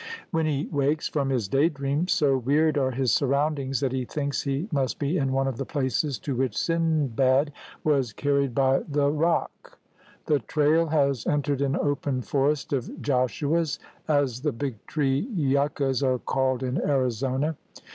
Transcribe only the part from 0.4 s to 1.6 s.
he v/akes from his